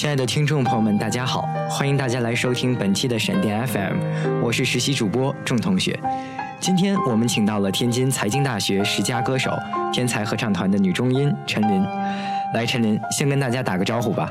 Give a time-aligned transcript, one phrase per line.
[0.00, 3.98] 亲爱的听众朋友们，大家好，欢迎大家来收听本期的闪电 FM，
[4.42, 6.00] 我是实习主播仲同学。
[6.58, 9.52] 今天我们请到了天津财经大学十佳歌手、
[9.92, 11.84] 天才合唱团的女中音陈琳。
[12.54, 14.26] 来，陈琳先跟大家打个招呼吧。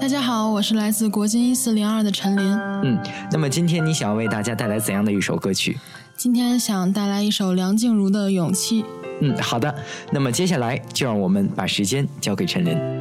[0.00, 2.58] 大家好，我是来自国金一四零二的陈琳。
[2.82, 2.98] 嗯，
[3.30, 5.78] 那么今天你想要为大家带来怎样的一首歌曲？
[6.16, 8.82] 今天想带来一首梁静茹的《勇气》。
[9.20, 9.72] 嗯，好的。
[10.10, 12.95] 那么接下来就让我们把时间交给陈琳。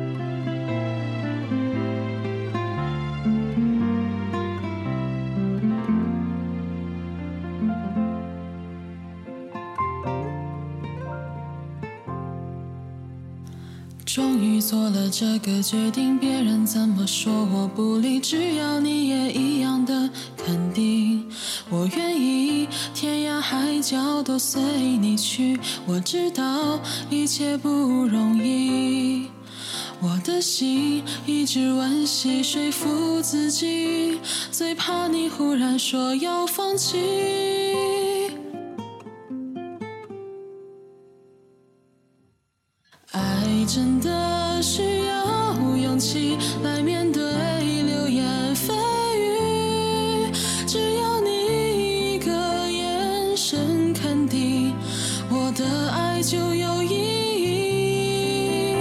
[14.05, 21.25] 终于做了这个决定，别人怎么说我不理，只要你也一样的肯定，
[21.71, 25.59] 我愿意天涯海角都随你去。
[25.87, 29.27] 我知道一切不容易，
[29.99, 34.19] 我的心一直温习说服自己，
[34.51, 37.84] 最怕你忽然说要放弃。
[43.67, 48.71] 真的需要勇气来面对流言蜚
[49.17, 50.31] 语，
[50.67, 52.31] 只要你一个
[52.69, 54.73] 眼神肯定，
[55.29, 56.93] 我的爱就有意
[57.41, 58.75] 义。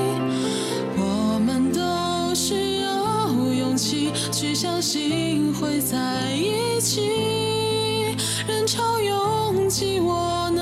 [0.99, 7.09] 我们都需要勇气去相信会在一起，
[8.47, 10.54] 人潮拥挤，我。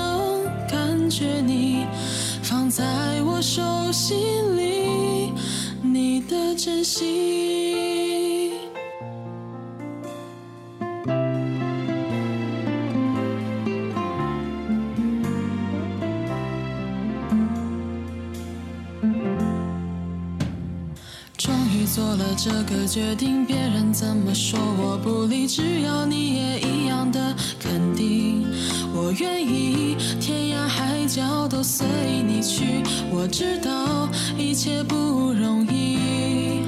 [2.75, 5.31] 在我手心里，
[5.83, 8.51] 你的真心。
[21.37, 28.47] 终于做了这个决定，别人怎么说我不理，只要你也一样的肯定。
[28.95, 29.82] 我愿意
[31.13, 31.85] 角都随
[32.25, 32.81] 你去，
[33.11, 34.95] 我知道一切不
[35.31, 36.63] 容易，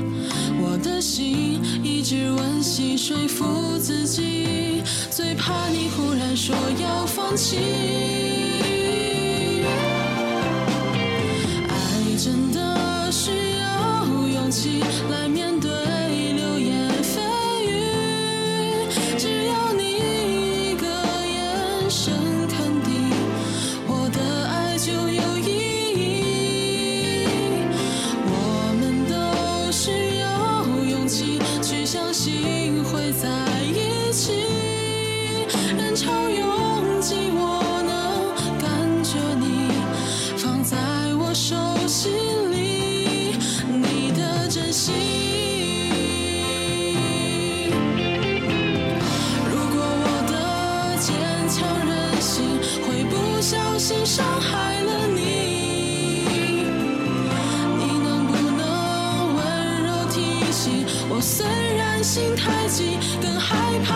[0.62, 8.35] 我的心一直温习说服自己，最怕你忽然说要放弃。
[53.88, 55.22] 心伤害了你。
[57.78, 60.88] 你能不能温柔提醒？
[61.08, 63.95] 我虽然心太急更害怕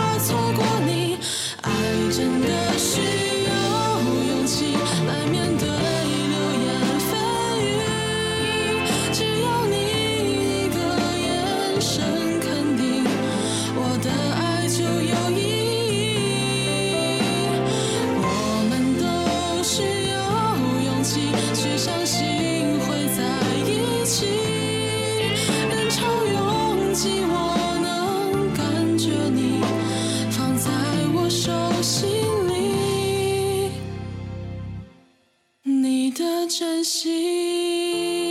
[36.50, 38.26] 珍惜。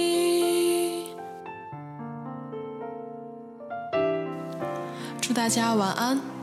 [5.22, 6.39] 祝大家晚安。